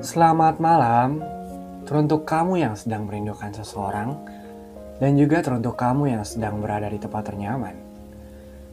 [0.00, 1.20] Selamat malam,
[1.84, 4.16] teruntuk kamu yang sedang merindukan seseorang,
[4.96, 7.76] dan juga teruntuk kamu yang sedang berada di tempat ternyaman.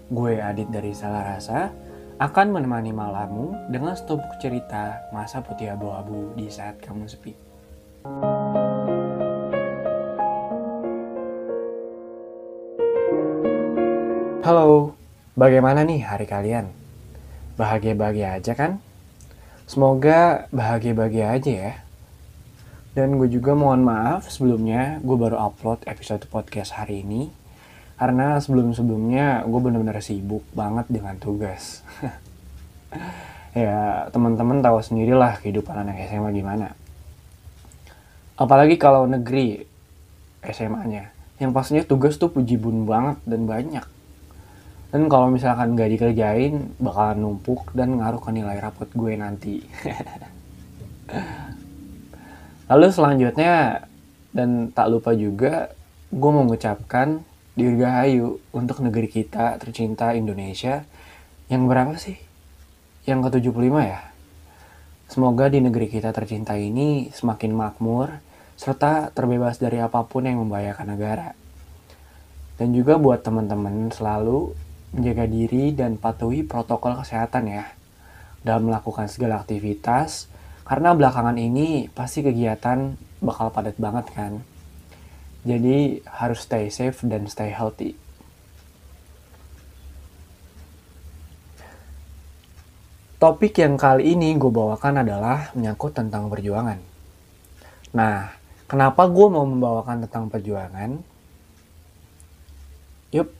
[0.08, 1.68] Gue Adit dari Salah Rasa,
[2.24, 7.36] akan menemani malammu dengan setumpuk cerita masa putih abu-abu di saat kamu sepi.
[14.48, 14.96] Halo,
[15.36, 16.72] bagaimana nih hari kalian?
[17.60, 18.87] Bahagia-bahagia aja kan?
[19.68, 21.74] Semoga bahagia-bahagia aja ya.
[22.96, 27.28] Dan gue juga mohon maaf sebelumnya gue baru upload episode podcast hari ini.
[28.00, 31.84] Karena sebelum-sebelumnya gue bener-bener sibuk banget dengan tugas.
[33.60, 36.72] ya teman-teman tahu sendirilah kehidupan anak SMA gimana.
[38.40, 39.68] Apalagi kalau negeri
[40.48, 41.12] SMA-nya.
[41.44, 43.97] Yang pastinya tugas tuh pujibun banget dan banyak.
[44.88, 49.60] Dan kalau misalkan gak dikerjain, bakalan numpuk dan ngaruh ke nilai rapot gue nanti.
[52.72, 53.84] Lalu selanjutnya,
[54.32, 55.76] dan tak lupa juga,
[56.08, 57.20] gue mengucapkan
[57.60, 60.88] dirgahayu untuk negeri kita tercinta Indonesia
[61.52, 62.16] yang berapa sih?
[63.08, 64.02] Yang ke-75 ya?
[65.08, 68.20] Semoga di negeri kita tercinta ini semakin makmur,
[68.60, 71.32] serta terbebas dari apa pun yang membahayakan negara.
[72.60, 74.52] Dan juga buat teman-teman selalu
[74.96, 77.66] menjaga diri dan patuhi protokol kesehatan ya
[78.44, 80.32] dalam melakukan segala aktivitas
[80.64, 84.44] karena belakangan ini pasti kegiatan bakal padat banget kan
[85.48, 87.96] jadi harus stay safe dan stay healthy
[93.18, 96.78] Topik yang kali ini gue bawakan adalah menyangkut tentang perjuangan.
[97.98, 98.30] Nah,
[98.70, 101.02] kenapa gue mau membawakan tentang perjuangan?
[103.10, 103.34] Yup,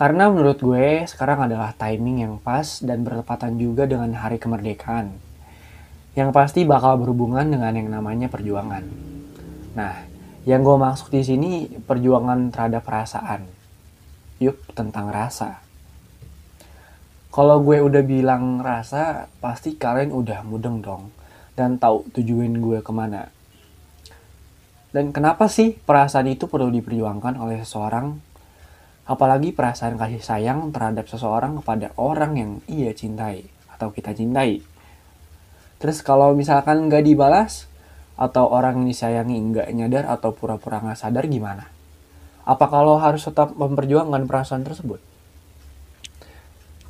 [0.00, 5.12] karena menurut gue sekarang adalah timing yang pas dan bertepatan juga dengan hari kemerdekaan.
[6.16, 8.80] Yang pasti bakal berhubungan dengan yang namanya perjuangan.
[9.76, 10.08] Nah,
[10.48, 11.52] yang gue maksud di sini
[11.84, 13.44] perjuangan terhadap perasaan.
[14.40, 15.60] Yuk, tentang rasa.
[17.28, 21.12] Kalau gue udah bilang rasa, pasti kalian udah mudeng dong.
[21.52, 23.28] Dan tahu tujuan gue ke mana.
[24.96, 28.29] Dan kenapa sih perasaan itu perlu diperjuangkan oleh seseorang
[29.08, 34.60] Apalagi perasaan kasih sayang terhadap seseorang kepada orang yang ia cintai atau kita cintai.
[35.80, 37.70] Terus kalau misalkan nggak dibalas,
[38.20, 41.64] atau orang yang disayangi nggak nyadar atau pura-pura nggak sadar gimana?
[42.44, 45.00] Apa kalau harus tetap memperjuangkan perasaan tersebut?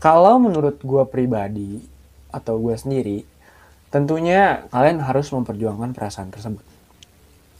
[0.03, 1.79] Kalau menurut gue pribadi
[2.35, 3.23] atau gue sendiri,
[3.95, 6.67] tentunya kalian harus memperjuangkan perasaan tersebut.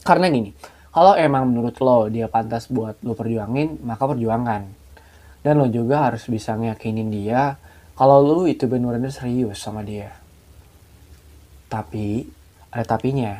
[0.03, 0.51] Karena gini,
[0.91, 4.67] kalau emang menurut lo dia pantas buat lo perjuangin, maka perjuangkan.
[5.39, 7.55] Dan lo juga harus bisa ngeyakinin dia
[7.95, 10.11] kalau lo itu benar-benar serius sama dia.
[11.71, 12.27] Tapi,
[12.75, 13.39] ada tapinya.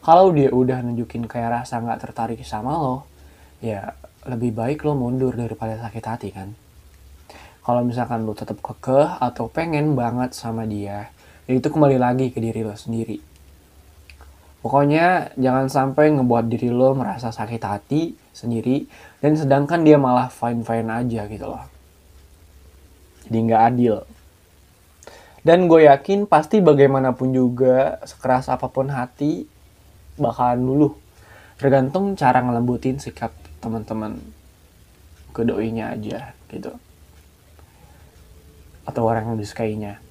[0.00, 3.04] Kalau dia udah nunjukin kayak rasa nggak tertarik sama lo,
[3.60, 3.92] ya
[4.24, 6.56] lebih baik lo mundur daripada sakit hati kan.
[7.60, 11.12] Kalau misalkan lo tetap kekeh atau pengen banget sama dia,
[11.44, 13.35] ya itu kembali lagi ke diri lo sendiri
[14.66, 18.82] Pokoknya jangan sampai ngebuat diri lo merasa sakit hati sendiri
[19.22, 21.62] dan sedangkan dia malah fine-fine aja gitu loh.
[23.30, 24.02] Jadi nggak adil.
[25.46, 29.46] Dan gue yakin pasti bagaimanapun juga sekeras apa pun hati
[30.18, 30.98] bakalan luluh.
[31.62, 33.30] Tergantung cara ngelembutin sikap
[33.62, 34.18] teman-teman
[35.30, 36.74] ke doinya aja gitu.
[38.82, 40.02] Atau orang yang disukainya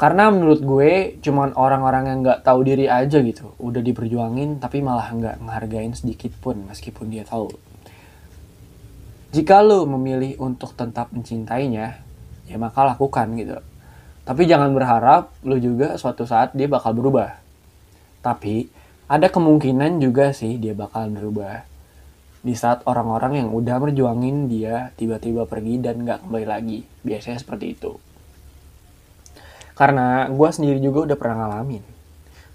[0.00, 5.12] karena menurut gue cuman orang-orang yang nggak tahu diri aja gitu udah diperjuangin tapi malah
[5.12, 7.52] nggak menghargain sedikit pun meskipun dia tahu.
[9.32, 12.00] Jika lo memilih untuk tetap mencintainya
[12.48, 13.60] ya maka lakukan gitu.
[14.22, 17.40] Tapi jangan berharap lo juga suatu saat dia bakal berubah.
[18.22, 18.68] Tapi
[19.08, 21.68] ada kemungkinan juga sih dia bakal berubah.
[22.42, 26.78] Di saat orang-orang yang udah berjuangin dia tiba-tiba pergi dan nggak kembali lagi.
[27.04, 28.11] Biasanya seperti itu
[29.72, 31.84] karena gue sendiri juga udah pernah ngalamin.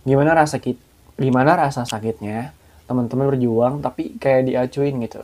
[0.08, 0.78] Gimana rasa sakit,
[1.18, 2.54] gimana rasa sakitnya
[2.88, 5.22] teman-teman berjuang tapi kayak diacuin gitu.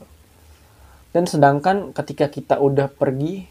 [1.13, 3.45] Dan sedangkan ketika kita udah pergi,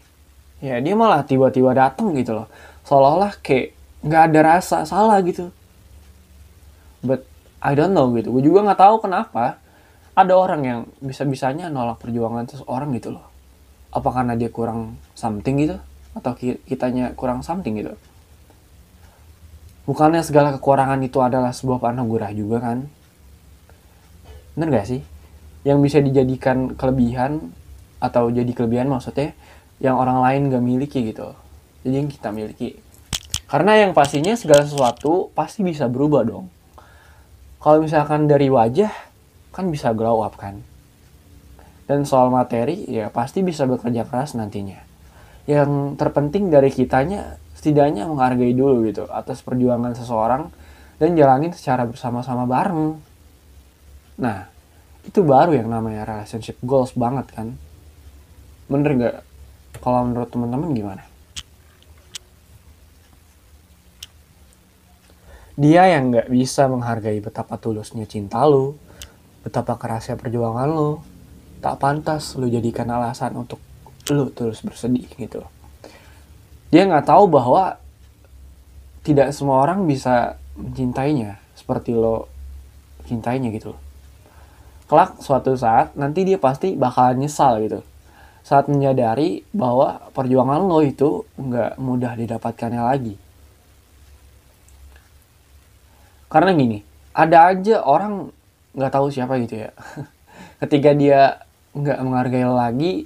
[0.59, 2.47] ya dia malah tiba-tiba datang gitu loh.
[2.83, 3.71] Seolah-olah kayak
[4.03, 5.49] nggak ada rasa salah gitu.
[6.99, 7.23] But
[7.63, 8.35] I don't know gitu.
[8.35, 9.63] Gue juga nggak tahu kenapa
[10.13, 13.25] ada orang yang bisa-bisanya nolak perjuangan seseorang gitu loh.
[13.95, 15.79] Apa karena dia kurang something gitu?
[16.13, 16.35] Atau
[16.67, 17.95] kitanya kurang something gitu?
[19.83, 22.87] Bukannya segala kekurangan itu adalah sebuah anugerah juga kan?
[24.55, 25.01] Bener gak sih?
[25.67, 27.51] Yang bisa dijadikan kelebihan
[27.99, 29.35] atau jadi kelebihan maksudnya
[29.83, 31.35] yang orang lain gak miliki gitu.
[31.83, 32.79] Jadi yang kita miliki.
[33.51, 36.47] Karena yang pastinya segala sesuatu pasti bisa berubah dong.
[37.63, 38.91] kalau misalkan dari wajah
[39.55, 40.59] kan bisa glow up kan
[41.87, 44.83] dan soal materi ya pasti bisa bekerja keras nantinya
[45.47, 50.51] yang terpenting dari kitanya setidaknya menghargai dulu gitu atas perjuangan seseorang
[50.99, 52.99] dan jalanin secara bersama-sama bareng.
[54.19, 54.51] Nah
[55.07, 57.55] itu baru yang namanya relationship goals banget kan.
[58.67, 59.15] Bener nggak?
[59.79, 61.03] Kalau menurut teman-teman gimana?
[65.55, 68.75] Dia yang nggak bisa menghargai betapa tulusnya cinta lu,
[69.47, 70.99] betapa kerasnya perjuangan lu,
[71.63, 73.63] tak pantas lu jadikan alasan untuk
[74.11, 75.47] lu terus bersedih gitu.
[76.73, 77.77] Dia nggak tahu bahwa
[79.05, 82.25] tidak semua orang bisa mencintainya seperti lo
[83.05, 83.77] cintainya gitu.
[84.89, 87.85] Kelak suatu saat nanti dia pasti bakal nyesal gitu.
[88.41, 93.15] Saat menyadari bahwa perjuangan lo itu nggak mudah didapatkannya lagi
[96.33, 96.81] karena gini
[97.13, 98.33] ada aja orang
[98.73, 99.69] nggak tahu siapa gitu ya
[100.65, 101.45] ketika dia
[101.77, 103.05] nggak menghargai lo lagi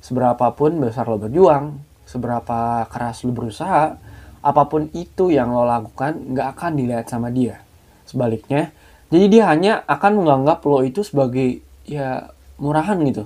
[0.00, 1.76] seberapapun besar lo berjuang
[2.12, 3.96] seberapa keras lo berusaha
[4.44, 7.64] apa pun itu yang lo lakukan nggak akan dilihat sama dia
[8.04, 8.68] sebaliknya
[9.08, 12.28] jadi dia hanya akan menganggap lo itu sebagai ya
[12.60, 13.24] murahan gitu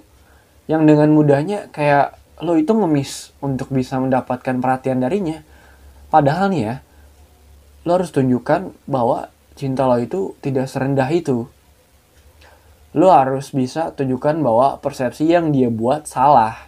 [0.71, 2.15] yang dengan mudahnya kayak
[2.47, 5.43] lo itu ngemis untuk bisa mendapatkan perhatian darinya
[6.15, 6.75] padahal nih ya
[7.87, 11.47] lo harus tunjukkan bahwa cinta lo itu tidak serendah itu.
[12.93, 16.66] Lo harus bisa tunjukkan bahwa persepsi yang dia buat salah.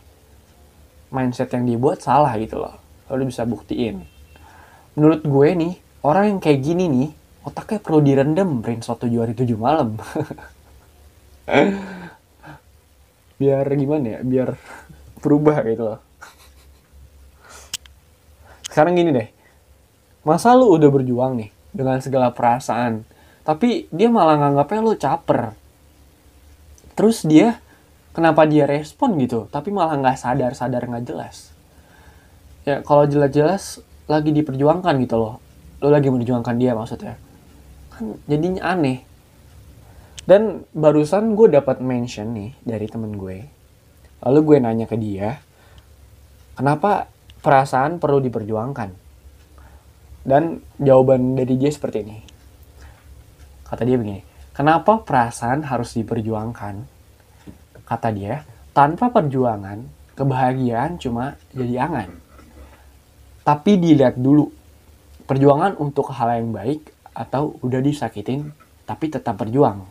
[1.08, 2.76] Mindset yang dia buat salah gitu loh.
[3.08, 4.04] Lo bisa buktiin.
[4.98, 5.74] Menurut gue nih,
[6.04, 7.08] orang yang kayak gini nih,
[7.46, 9.96] otaknya perlu direndam Prince tujuh hari tujuh malam.
[13.40, 14.58] biar gimana ya, biar
[15.24, 16.00] berubah gitu loh.
[18.68, 19.28] Sekarang gini deh,
[20.26, 23.06] masa lu udah berjuang nih, dengan segala perasaan
[23.48, 25.56] tapi dia malah nganggapnya lo caper
[26.92, 27.64] terus dia
[28.18, 31.54] kenapa dia respon gitu tapi malah nggak sadar sadar nggak jelas.
[32.66, 33.78] Ya kalau jelas-jelas
[34.10, 35.34] lagi diperjuangkan gitu loh.
[35.78, 37.14] Lo lagi memperjuangkan dia maksudnya.
[37.94, 39.06] Kan jadinya aneh.
[40.26, 43.46] Dan barusan gue dapat mention nih dari temen gue.
[44.26, 45.38] Lalu gue nanya ke dia
[46.58, 47.06] kenapa
[47.38, 48.90] perasaan perlu diperjuangkan?
[50.26, 52.18] Dan jawaban dari dia seperti ini.
[53.62, 54.20] Kata dia begini,
[54.50, 56.97] kenapa perasaan harus diperjuangkan?
[57.88, 58.44] Kata dia,
[58.76, 59.80] tanpa perjuangan,
[60.12, 62.12] kebahagiaan cuma jadi angan.
[63.48, 64.52] Tapi dilihat dulu,
[65.24, 68.52] perjuangan untuk hal yang baik atau udah disakitin
[68.84, 69.88] tapi tetap berjuang.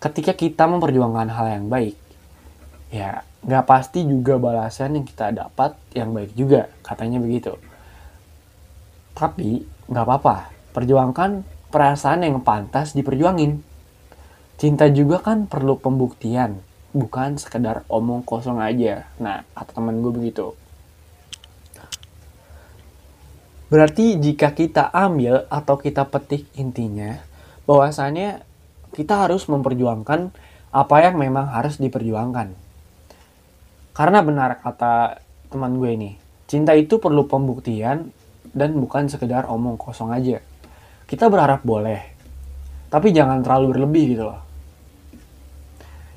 [0.00, 1.96] Ketika kita memperjuangkan hal yang baik,
[2.88, 7.56] ya nggak pasti juga balasan yang kita dapat yang baik juga, katanya begitu.
[9.12, 10.36] Tapi nggak apa-apa,
[10.72, 13.67] perjuangkan perasaan yang pantas diperjuangin.
[14.58, 16.58] Cinta juga kan perlu pembuktian,
[16.90, 19.06] bukan sekedar omong kosong aja.
[19.22, 20.58] Nah, kata temen gue begitu.
[23.70, 27.22] Berarti jika kita ambil atau kita petik intinya,
[27.70, 28.42] bahwasannya
[28.98, 30.34] kita harus memperjuangkan
[30.74, 32.50] apa yang memang harus diperjuangkan.
[33.94, 35.22] Karena benar kata
[35.54, 36.10] teman gue ini,
[36.50, 38.10] cinta itu perlu pembuktian
[38.50, 40.42] dan bukan sekedar omong kosong aja.
[41.06, 42.02] Kita berharap boleh,
[42.90, 44.47] tapi jangan terlalu berlebih gitu loh.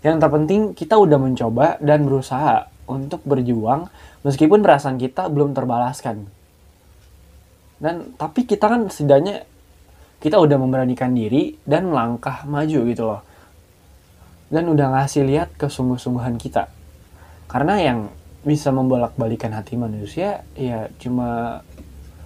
[0.01, 3.87] Yang terpenting kita udah mencoba dan berusaha untuk berjuang
[4.25, 6.25] meskipun perasaan kita belum terbalaskan.
[7.81, 9.45] Dan tapi kita kan setidaknya
[10.21, 13.21] kita udah memberanikan diri dan melangkah maju gitu loh.
[14.51, 16.69] Dan udah ngasih lihat kesungguh-sungguhan kita.
[17.49, 17.99] Karena yang
[18.41, 21.61] bisa membolak-balikan hati manusia ya cuma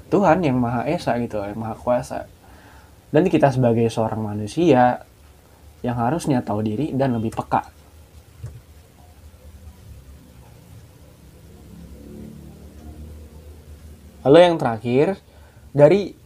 [0.08, 2.28] Tuhan yang Maha Esa gitu, yang Maha Kuasa.
[3.12, 5.08] Dan kita sebagai seorang manusia
[5.86, 7.62] yang harusnya tahu diri dan lebih peka.
[14.26, 15.22] Lalu yang terakhir,
[15.70, 16.18] dari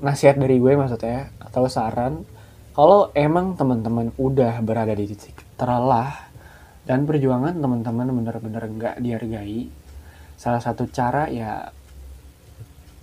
[0.00, 2.24] nasihat dari gue maksudnya, atau saran,
[2.72, 6.32] kalau emang teman-teman udah berada di titik terlelah
[6.88, 9.68] dan perjuangan teman-teman benar-benar nggak dihargai,
[10.40, 11.68] salah satu cara ya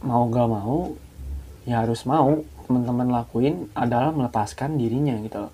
[0.04, 0.94] mau gak mau
[1.64, 5.48] ya harus mau teman-teman lakuin adalah melepaskan dirinya gitu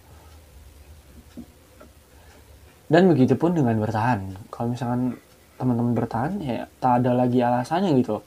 [2.89, 4.33] dan begitu pun dengan bertahan.
[4.49, 5.15] Kalau misalkan
[5.55, 8.23] teman-teman bertahan ya tak ada lagi alasannya gitu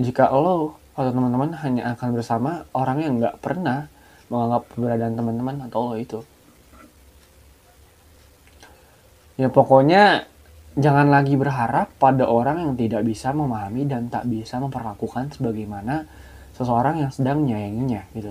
[0.00, 3.86] jika lo atau teman-teman hanya akan bersama orang yang nggak pernah
[4.32, 6.20] menganggap keberadaan teman-teman atau lo itu.
[9.38, 10.26] Ya pokoknya
[10.78, 16.06] Jangan lagi berharap pada orang yang tidak bisa memahami dan tak bisa memperlakukan sebagaimana
[16.54, 18.30] seseorang yang sedang menyayanginya gitu.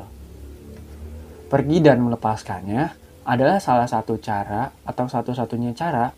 [1.52, 6.16] Pergi dan melepaskannya adalah salah satu cara atau satu-satunya cara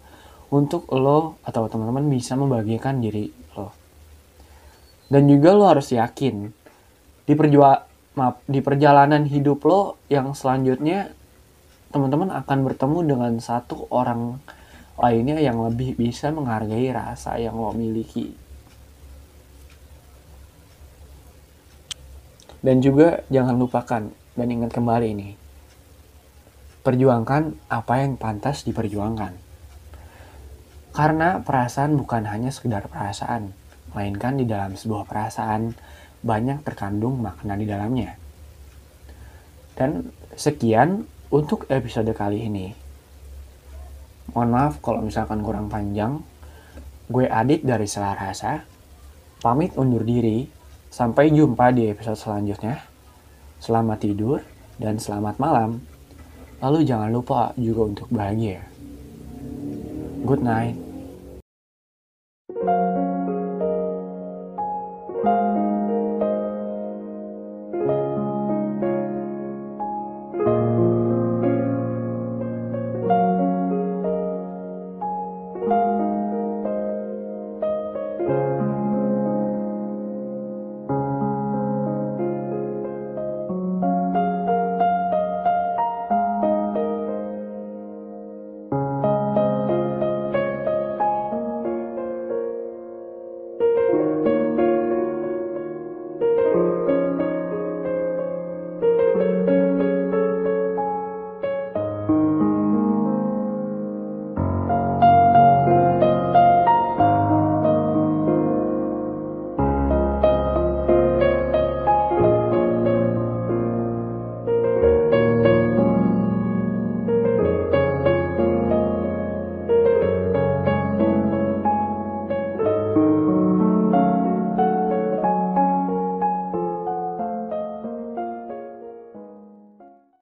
[0.54, 3.74] untuk lo atau teman-teman bisa membagikan diri lo.
[5.10, 6.54] Dan juga lo harus yakin
[7.26, 7.82] di perjua
[8.14, 11.10] maaf, di perjalanan hidup lo yang selanjutnya
[11.90, 14.38] teman-teman akan bertemu dengan satu orang
[15.02, 18.38] lainnya yang lebih bisa menghargai rasa yang lo miliki.
[22.62, 25.49] Dan juga jangan lupakan dan ingat kembali ini.
[26.80, 29.36] Perjuangkan apa yang pantas diperjuangkan.
[30.96, 33.54] Karena perasaan bukan hanya sekedar perasaan,
[33.94, 35.76] melainkan di dalam sebuah perasaan
[36.24, 38.16] banyak terkandung makna di dalamnya.
[39.76, 42.76] Dan sekian untuk episode kali ini.
[44.36, 46.20] Mohon maaf kalau misalkan kurang panjang.
[47.10, 48.62] Gue Adit dari Selarasa.
[49.40, 50.60] Pamit undur diri
[50.90, 52.82] Sampai jumpa di episode selanjutnya.
[53.62, 54.42] Selamat tidur
[54.82, 55.86] dan selamat malam.
[56.60, 58.60] Lalu jangan lupa juga untuk bahagia.
[60.28, 60.89] Good night.